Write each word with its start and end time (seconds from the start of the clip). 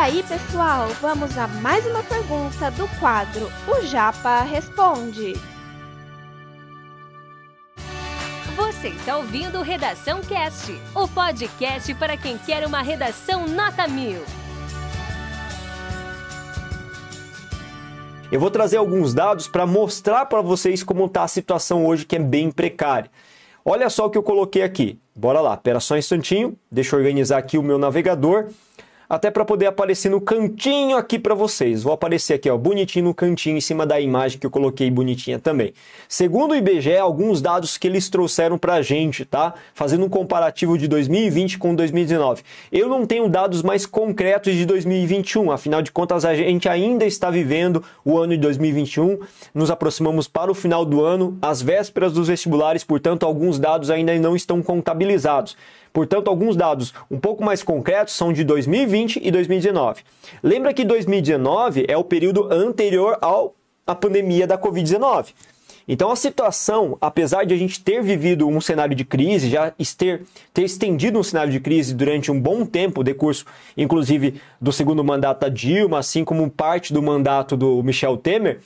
aí, 0.00 0.22
pessoal, 0.22 0.88
vamos 1.02 1.36
a 1.36 1.46
mais 1.46 1.84
uma 1.84 2.02
pergunta 2.02 2.70
do 2.70 2.88
quadro 2.98 3.52
O 3.68 3.84
Japa 3.84 4.40
Responde. 4.40 5.34
Você 8.56 8.88
está 8.88 9.18
ouvindo 9.18 9.60
Redação 9.60 10.22
Cast, 10.22 10.72
o 10.94 11.06
podcast 11.06 11.94
para 11.96 12.16
quem 12.16 12.38
quer 12.38 12.66
uma 12.66 12.80
redação 12.80 13.46
nota 13.46 13.86
mil. 13.86 14.22
Eu 18.32 18.40
vou 18.40 18.50
trazer 18.50 18.78
alguns 18.78 19.12
dados 19.12 19.48
para 19.48 19.66
mostrar 19.66 20.24
para 20.24 20.40
vocês 20.40 20.82
como 20.82 21.04
está 21.04 21.24
a 21.24 21.28
situação 21.28 21.84
hoje, 21.84 22.06
que 22.06 22.16
é 22.16 22.20
bem 22.20 22.50
precária. 22.50 23.10
Olha 23.62 23.90
só 23.90 24.06
o 24.06 24.10
que 24.10 24.16
eu 24.16 24.22
coloquei 24.22 24.62
aqui. 24.62 24.98
Bora 25.14 25.42
lá, 25.42 25.52
espera 25.52 25.78
só 25.78 25.94
um 25.94 25.98
instantinho, 25.98 26.56
deixa 26.72 26.96
eu 26.96 27.00
organizar 27.00 27.36
aqui 27.36 27.58
o 27.58 27.62
meu 27.62 27.76
navegador 27.76 28.46
até 29.10 29.28
para 29.28 29.44
poder 29.44 29.66
aparecer 29.66 30.08
no 30.08 30.20
cantinho 30.20 30.96
aqui 30.96 31.18
para 31.18 31.34
vocês. 31.34 31.82
Vou 31.82 31.92
aparecer 31.92 32.34
aqui, 32.34 32.48
ó, 32.48 32.56
bonitinho 32.56 33.06
no 33.06 33.14
cantinho 33.14 33.56
em 33.56 33.60
cima 33.60 33.84
da 33.84 34.00
imagem 34.00 34.38
que 34.38 34.46
eu 34.46 34.50
coloquei 34.52 34.88
bonitinha 34.88 35.36
também. 35.40 35.74
Segundo 36.08 36.52
o 36.52 36.54
IBGE, 36.54 36.96
alguns 36.96 37.42
dados 37.42 37.76
que 37.76 37.88
eles 37.88 38.08
trouxeram 38.08 38.56
para 38.56 38.74
a 38.74 38.82
gente, 38.82 39.24
tá? 39.24 39.54
Fazendo 39.74 40.06
um 40.06 40.08
comparativo 40.08 40.78
de 40.78 40.86
2020 40.86 41.58
com 41.58 41.74
2019. 41.74 42.44
Eu 42.70 42.88
não 42.88 43.04
tenho 43.04 43.28
dados 43.28 43.64
mais 43.64 43.84
concretos 43.84 44.54
de 44.54 44.64
2021, 44.64 45.50
afinal 45.50 45.82
de 45.82 45.90
contas 45.90 46.24
a 46.24 46.32
gente 46.32 46.68
ainda 46.68 47.04
está 47.04 47.30
vivendo 47.30 47.82
o 48.04 48.16
ano 48.16 48.34
de 48.34 48.38
2021, 48.38 49.18
nos 49.52 49.72
aproximamos 49.72 50.28
para 50.28 50.52
o 50.52 50.54
final 50.54 50.84
do 50.84 51.04
ano, 51.04 51.36
às 51.42 51.60
vésperas 51.60 52.12
dos 52.12 52.28
vestibulares, 52.28 52.84
portanto 52.84 53.26
alguns 53.26 53.58
dados 53.58 53.90
ainda 53.90 54.16
não 54.20 54.36
estão 54.36 54.62
contabilizados. 54.62 55.56
Portanto, 55.92 56.28
alguns 56.28 56.56
dados 56.56 56.94
um 57.10 57.18
pouco 57.18 57.44
mais 57.44 57.62
concretos 57.62 58.14
são 58.14 58.32
de 58.32 58.44
2020 58.44 59.20
e 59.22 59.30
2019. 59.30 60.02
Lembra 60.42 60.72
que 60.72 60.84
2019 60.84 61.86
é 61.88 61.96
o 61.96 62.04
período 62.04 62.52
anterior 62.52 63.18
à 63.86 63.94
pandemia 63.94 64.46
da 64.46 64.56
Covid-19. 64.56 65.34
Então 65.88 66.12
a 66.12 66.14
situação, 66.14 66.96
apesar 67.00 67.44
de 67.44 67.52
a 67.52 67.56
gente 67.56 67.82
ter 67.82 68.00
vivido 68.00 68.46
um 68.46 68.60
cenário 68.60 68.94
de 68.94 69.04
crise, 69.04 69.50
já 69.50 69.72
ter, 69.98 70.22
ter 70.54 70.62
estendido 70.62 71.18
um 71.18 71.22
cenário 71.22 71.50
de 71.50 71.58
crise 71.58 71.92
durante 71.92 72.30
um 72.30 72.40
bom 72.40 72.64
tempo, 72.64 73.02
decurso 73.02 73.44
inclusive 73.76 74.40
do 74.60 74.72
segundo 74.72 75.02
mandato 75.02 75.40
da 75.40 75.48
Dilma, 75.48 75.98
assim 75.98 76.24
como 76.24 76.48
parte 76.48 76.92
do 76.92 77.02
mandato 77.02 77.56
do 77.56 77.82
Michel 77.82 78.16
Temer 78.16 78.60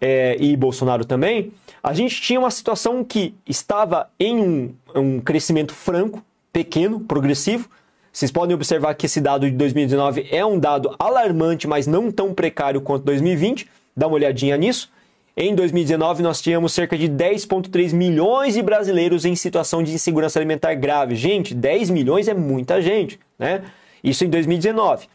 é, 0.00 0.36
e 0.40 0.56
Bolsonaro 0.56 1.04
também, 1.04 1.52
a 1.80 1.92
gente 1.94 2.20
tinha 2.20 2.40
uma 2.40 2.50
situação 2.50 3.04
que 3.04 3.32
estava 3.46 4.10
em 4.18 4.36
um, 4.36 4.74
um 4.92 5.20
crescimento 5.20 5.72
franco, 5.72 6.20
pequeno, 6.56 7.00
progressivo. 7.00 7.68
Vocês 8.10 8.30
podem 8.30 8.54
observar 8.54 8.94
que 8.94 9.04
esse 9.04 9.20
dado 9.20 9.44
de 9.44 9.54
2019 9.54 10.26
é 10.30 10.42
um 10.42 10.58
dado 10.58 10.96
alarmante, 10.98 11.68
mas 11.68 11.86
não 11.86 12.10
tão 12.10 12.32
precário 12.32 12.80
quanto 12.80 13.04
2020. 13.04 13.68
Dá 13.94 14.06
uma 14.06 14.14
olhadinha 14.14 14.56
nisso. 14.56 14.90
Em 15.36 15.54
2019, 15.54 16.22
nós 16.22 16.40
tínhamos 16.40 16.72
cerca 16.72 16.96
de 16.96 17.10
10,3 17.10 17.92
milhões 17.92 18.54
de 18.54 18.62
brasileiros 18.62 19.26
em 19.26 19.36
situação 19.36 19.82
de 19.82 19.92
insegurança 19.92 20.38
alimentar 20.38 20.74
grave. 20.76 21.14
Gente, 21.14 21.54
10 21.54 21.90
milhões 21.90 22.26
é 22.26 22.32
muita 22.32 22.80
gente, 22.80 23.20
né? 23.38 23.62
Isso 24.02 24.24
em 24.24 24.30
2019. 24.30 25.08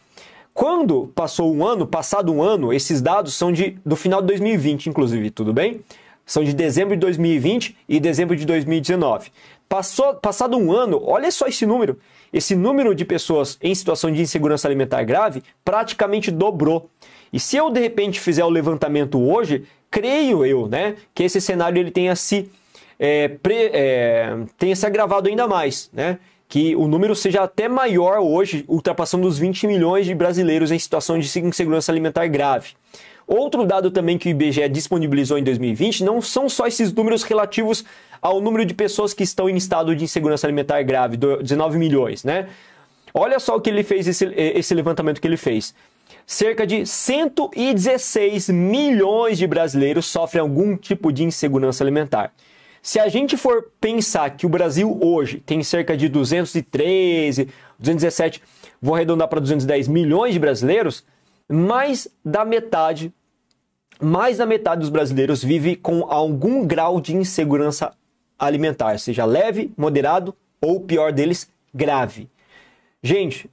Quando 0.53 1.11
passou 1.16 1.52
um 1.52 1.66
ano, 1.66 1.88
passado 1.88 2.31
um 2.31 2.44
ano, 2.44 2.72
esses 2.72 3.02
dados 3.02 3.33
são 3.33 3.52
de, 3.52 3.80
do 3.83 3.95
final 3.95 4.22
de 4.22 4.28
2020, 4.28 4.89
inclusive, 4.89 5.31
tudo 5.31 5.52
bem? 5.52 5.81
São 6.23 6.44
de 6.44 6.53
dezembro 6.53 6.95
de 6.95 7.00
2020 7.00 7.76
e 7.89 8.00
dezembro 8.00 8.36
de 8.36 8.45
2019. 8.45 9.31
Passou, 9.72 10.16
passado 10.16 10.58
um 10.58 10.73
ano, 10.73 11.02
olha 11.02 11.31
só 11.31 11.47
esse 11.47 11.66
número. 11.66 11.97
Esse 12.33 12.58
número 12.58 12.94
de 12.94 13.05
pessoas 13.05 13.58
em 13.61 13.73
situação 13.73 14.11
de 14.11 14.22
insegurança 14.22 14.67
alimentar 14.67 15.02
grave 15.05 15.41
praticamente 15.64 16.30
dobrou. 16.30 16.89
E 17.31 17.39
se 17.39 17.55
eu 17.55 17.69
de 17.69 17.80
repente 17.80 18.19
fizer 18.19 18.44
o 18.44 18.49
levantamento 18.49 19.17
hoje, 19.17 19.64
creio 19.89 20.45
eu, 20.45 20.67
né, 20.67 20.98
que 21.15 21.23
esse 21.23 21.39
cenário 21.39 21.80
ele 21.80 21.89
tenha 21.89 22.17
se 22.17 22.52
é, 22.99 23.30
pre, 23.30 23.71
é, 23.71 24.39
tenha 24.58 24.76
se 24.76 24.86
agravado 24.86 25.30
ainda 25.30 25.48
mais, 25.48 25.89
né? 25.93 26.20
Que 26.49 26.76
o 26.76 26.86
número 26.86 27.15
seja 27.15 27.42
até 27.42 27.70
maior 27.70 28.20
hoje, 28.20 28.65
ultrapassando 28.67 29.26
os 29.26 29.39
20 29.39 29.67
milhões 29.67 30.05
de 30.05 30.14
brasileiros 30.14 30.70
em 30.70 30.80
situação 30.80 31.17
de 31.17 31.39
insegurança 31.39 31.93
alimentar 31.93 32.27
grave. 32.27 32.71
Outro 33.33 33.65
dado 33.65 33.89
também 33.89 34.17
que 34.17 34.27
o 34.27 34.31
IBGE 34.31 34.67
disponibilizou 34.67 35.37
em 35.37 35.43
2020 35.45 36.03
não 36.03 36.21
são 36.21 36.49
só 36.49 36.67
esses 36.67 36.92
números 36.92 37.23
relativos 37.23 37.86
ao 38.21 38.42
número 38.42 38.65
de 38.65 38.73
pessoas 38.73 39.14
que 39.14 39.23
estão 39.23 39.49
em 39.49 39.55
estado 39.55 39.95
de 39.95 40.03
insegurança 40.03 40.45
alimentar 40.45 40.83
grave, 40.83 41.15
19 41.15 41.80
milhões, 41.80 42.25
né? 42.25 42.49
Olha 43.14 43.39
só 43.39 43.55
o 43.55 43.61
que 43.61 43.70
ele 43.70 43.83
fez, 43.83 44.05
esse, 44.05 44.25
esse 44.36 44.73
levantamento 44.73 45.21
que 45.21 45.27
ele 45.30 45.37
fez. 45.37 45.73
Cerca 46.27 46.67
de 46.67 46.86
116 46.86 48.49
milhões 48.49 49.37
de 49.37 49.47
brasileiros 49.47 50.08
sofrem 50.08 50.41
algum 50.41 50.75
tipo 50.75 51.09
de 51.09 51.23
insegurança 51.23 51.86
alimentar. 51.86 52.33
Se 52.81 52.99
a 52.99 53.08
gente 53.08 53.37
for 53.37 53.71
pensar 53.80 54.31
que 54.31 54.45
o 54.45 54.49
Brasil 54.49 54.99
hoje 55.02 55.37
tem 55.37 55.64
cerca 55.64 55.95
de 55.95 56.09
213, 56.09 57.47
217, 57.80 58.43
vou 58.81 58.93
arredondar 58.93 59.30
para 59.30 59.39
210 59.39 59.87
milhões 59.87 60.33
de 60.33 60.39
brasileiros, 60.39 61.05
mais 61.47 62.09
da 62.25 62.43
metade, 62.43 63.14
mais 64.02 64.38
da 64.38 64.45
metade 64.45 64.82
dos 64.82 64.89
brasileiros 64.89 65.44
vive 65.44 65.76
com 65.76 66.06
algum 66.10 66.66
grau 66.66 67.00
de 67.00 67.16
insegurança 67.16 67.92
alimentar, 68.38 68.98
seja 69.00 69.23
leve, 69.23 69.72
moderado 69.78 70.36
ou 70.60 70.80
pior 70.82 71.12
deles, 71.12 71.50
grave. 71.73 72.28
Gente, 73.04 73.50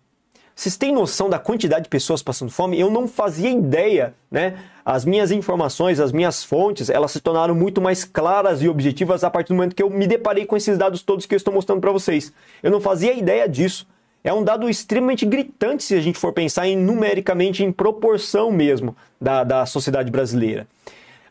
vocês 0.58 0.76
têm 0.76 0.92
noção 0.92 1.30
da 1.30 1.38
quantidade 1.38 1.84
de 1.84 1.88
pessoas 1.88 2.22
passando 2.22 2.50
fome? 2.50 2.80
Eu 2.80 2.90
não 2.90 3.06
fazia 3.06 3.48
ideia, 3.48 4.14
né? 4.30 4.58
As 4.84 5.04
minhas 5.04 5.30
informações, 5.30 6.00
as 6.00 6.10
minhas 6.10 6.42
fontes, 6.42 6.90
elas 6.90 7.12
se 7.12 7.20
tornaram 7.20 7.54
muito 7.54 7.80
mais 7.80 8.04
claras 8.04 8.60
e 8.60 8.68
objetivas 8.68 9.22
a 9.22 9.30
partir 9.30 9.50
do 9.50 9.54
momento 9.54 9.76
que 9.76 9.82
eu 9.82 9.88
me 9.88 10.06
deparei 10.06 10.46
com 10.46 10.56
esses 10.56 10.76
dados 10.76 11.02
todos 11.02 11.26
que 11.26 11.34
eu 11.34 11.36
estou 11.36 11.54
mostrando 11.54 11.80
para 11.80 11.92
vocês. 11.92 12.32
Eu 12.62 12.70
não 12.70 12.80
fazia 12.80 13.12
ideia 13.12 13.48
disso. 13.48 13.86
É 14.22 14.32
um 14.32 14.42
dado 14.42 14.68
extremamente 14.68 15.24
gritante 15.24 15.84
se 15.84 15.94
a 15.94 16.00
gente 16.00 16.18
for 16.18 16.32
pensar 16.32 16.66
em 16.66 16.76
numericamente, 16.76 17.62
em 17.62 17.72
proporção 17.72 18.50
mesmo 18.50 18.96
da, 19.20 19.44
da 19.44 19.66
sociedade 19.66 20.10
brasileira. 20.10 20.66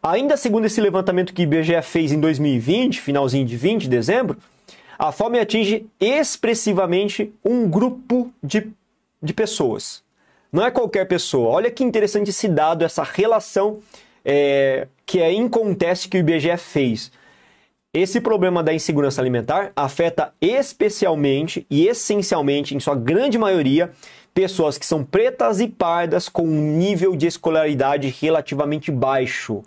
Ainda 0.01 0.37
segundo 0.37 0.65
esse 0.65 0.79
levantamento 0.79 1.33
que 1.33 1.41
o 1.41 1.43
IBGE 1.43 1.81
fez 1.81 2.11
em 2.11 2.19
2020, 2.19 3.01
finalzinho 3.01 3.45
de 3.45 3.57
20, 3.57 3.89
dezembro, 3.89 4.37
a 4.97 5.11
fome 5.11 5.39
atinge 5.39 5.85
expressivamente 5.99 7.31
um 7.43 7.69
grupo 7.69 8.31
de, 8.41 8.67
de 9.21 9.33
pessoas. 9.33 10.01
Não 10.51 10.65
é 10.65 10.71
qualquer 10.71 11.05
pessoa. 11.05 11.49
Olha 11.49 11.69
que 11.69 11.83
interessante 11.83 12.29
esse 12.29 12.47
dado, 12.47 12.83
essa 12.83 13.03
relação 13.03 13.79
é, 14.23 14.87
que 15.05 15.19
é 15.19 15.31
em 15.31 15.47
contexto 15.47 16.09
que 16.09 16.17
o 16.17 16.19
IBGE 16.19 16.57
fez. 16.57 17.11
Esse 17.99 18.21
problema 18.21 18.61
da 18.61 18.71
insegurança 18.71 19.19
alimentar 19.19 19.71
afeta 19.75 20.31
especialmente 20.39 21.65
e 21.67 21.87
essencialmente, 21.87 22.75
em 22.75 22.79
sua 22.79 22.93
grande 22.93 23.39
maioria, 23.39 23.91
pessoas 24.35 24.77
que 24.77 24.85
são 24.85 25.03
pretas 25.03 25.59
e 25.59 25.67
pardas 25.67 26.29
com 26.29 26.43
um 26.43 26.77
nível 26.77 27.15
de 27.15 27.25
escolaridade 27.25 28.15
relativamente 28.21 28.91
baixo. 28.91 29.63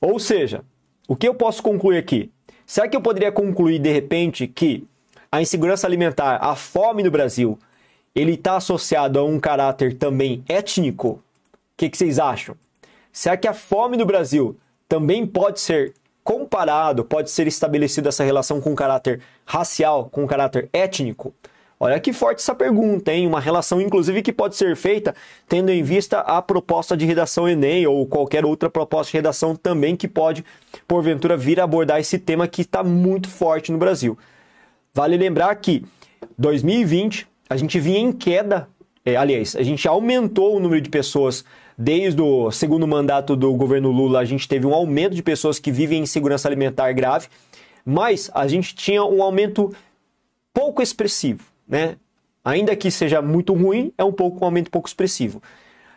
Ou 0.00 0.18
seja, 0.18 0.64
o 1.06 1.14
que 1.14 1.28
eu 1.28 1.34
posso 1.34 1.62
concluir 1.62 1.98
aqui? 1.98 2.32
Será 2.64 2.88
que 2.88 2.96
eu 2.96 3.02
poderia 3.02 3.30
concluir 3.30 3.78
de 3.78 3.92
repente 3.92 4.46
que 4.46 4.86
a 5.30 5.42
insegurança 5.42 5.86
alimentar, 5.86 6.38
a 6.40 6.56
fome 6.56 7.02
no 7.02 7.10
Brasil, 7.10 7.58
ele 8.14 8.32
está 8.32 8.56
associado 8.56 9.18
a 9.18 9.22
um 9.22 9.38
caráter 9.38 9.92
também 9.92 10.42
étnico? 10.48 11.08
O 11.08 11.20
que, 11.76 11.90
que 11.90 11.98
vocês 11.98 12.18
acham? 12.18 12.56
Será 13.12 13.36
que 13.36 13.46
a 13.46 13.52
fome 13.52 13.98
no 13.98 14.06
Brasil 14.06 14.56
também 14.88 15.26
pode 15.26 15.60
ser 15.60 15.92
comparado, 16.26 17.04
pode 17.04 17.30
ser 17.30 17.46
estabelecido 17.46 18.08
essa 18.08 18.24
relação 18.24 18.60
com 18.60 18.74
caráter 18.74 19.20
racial, 19.44 20.08
com 20.10 20.26
caráter 20.26 20.68
étnico? 20.72 21.32
Olha 21.78 22.00
que 22.00 22.12
forte 22.12 22.40
essa 22.40 22.52
pergunta, 22.52 23.12
hein? 23.12 23.28
Uma 23.28 23.38
relação, 23.38 23.80
inclusive, 23.80 24.22
que 24.22 24.32
pode 24.32 24.56
ser 24.56 24.74
feita 24.74 25.14
tendo 25.48 25.70
em 25.70 25.84
vista 25.84 26.18
a 26.18 26.42
proposta 26.42 26.96
de 26.96 27.06
redação 27.06 27.48
Enem 27.48 27.86
ou 27.86 28.04
qualquer 28.08 28.44
outra 28.44 28.68
proposta 28.68 29.12
de 29.12 29.18
redação 29.18 29.54
também 29.54 29.94
que 29.94 30.08
pode, 30.08 30.44
porventura, 30.88 31.36
vir 31.36 31.60
abordar 31.60 32.00
esse 32.00 32.18
tema 32.18 32.48
que 32.48 32.62
está 32.62 32.82
muito 32.82 33.28
forte 33.28 33.70
no 33.70 33.78
Brasil. 33.78 34.18
Vale 34.92 35.16
lembrar 35.16 35.54
que 35.54 35.84
2020 36.36 37.28
a 37.48 37.56
gente 37.56 37.78
vinha 37.78 38.00
em 38.00 38.10
queda, 38.10 38.68
é, 39.04 39.14
aliás, 39.14 39.54
a 39.54 39.62
gente 39.62 39.86
aumentou 39.86 40.56
o 40.56 40.60
número 40.60 40.80
de 40.80 40.90
pessoas 40.90 41.44
desde 41.76 42.20
o 42.20 42.50
segundo 42.50 42.86
mandato 42.86 43.36
do 43.36 43.52
governo 43.54 43.90
Lula, 43.90 44.20
a 44.20 44.24
gente 44.24 44.48
teve 44.48 44.66
um 44.66 44.74
aumento 44.74 45.14
de 45.14 45.22
pessoas 45.22 45.58
que 45.58 45.70
vivem 45.70 46.02
em 46.02 46.06
segurança 46.06 46.48
alimentar 46.48 46.92
grave, 46.92 47.28
mas 47.84 48.30
a 48.34 48.46
gente 48.46 48.74
tinha 48.74 49.04
um 49.04 49.22
aumento 49.22 49.74
pouco 50.52 50.82
expressivo 50.82 51.44
né? 51.66 51.96
Ainda 52.44 52.76
que 52.76 52.90
seja 52.90 53.20
muito 53.20 53.52
ruim, 53.52 53.92
é 53.98 54.04
um 54.04 54.12
pouco 54.12 54.42
um 54.42 54.44
aumento 54.44 54.70
pouco 54.70 54.88
expressivo. 54.88 55.42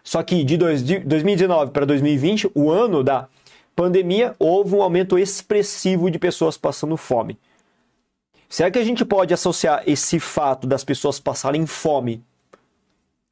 Só 0.03 0.23
que 0.23 0.43
de, 0.43 0.57
dois, 0.57 0.83
de 0.83 0.99
2019 0.99 1.71
para 1.71 1.85
2020, 1.85 2.49
o 2.55 2.71
ano 2.71 3.03
da 3.03 3.27
pandemia, 3.75 4.35
houve 4.39 4.75
um 4.75 4.81
aumento 4.81 5.17
expressivo 5.17 6.09
de 6.09 6.17
pessoas 6.17 6.57
passando 6.57 6.97
fome. 6.97 7.37
Será 8.49 8.71
que 8.71 8.79
a 8.79 8.83
gente 8.83 9.05
pode 9.05 9.33
associar 9.33 9.83
esse 9.85 10.19
fato 10.19 10.65
das 10.65 10.83
pessoas 10.83 11.19
passarem 11.19 11.67
fome 11.67 12.23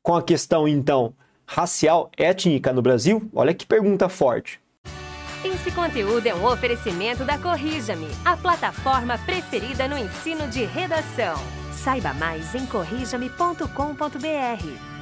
com 0.03 0.13
a 0.13 0.21
questão, 0.21 0.67
então, 0.67 1.13
racial, 1.47 2.11
étnica 2.17 2.73
no 2.73 2.81
Brasil? 2.81 3.29
Olha 3.33 3.53
que 3.53 3.65
pergunta 3.65 4.09
forte. 4.09 4.59
Esse 5.44 5.71
conteúdo 5.71 6.27
é 6.27 6.35
um 6.35 6.45
oferecimento 6.45 7.23
da 7.23 7.38
Corrija-me, 7.38 8.09
a 8.25 8.35
plataforma 8.35 9.17
preferida 9.19 9.88
no 9.88 9.97
ensino 9.97 10.47
de 10.47 10.65
redação. 10.65 11.38
Saiba 11.71 12.13
mais 12.13 12.53
em 12.53 12.65
corrijame.com.br. 12.65 14.96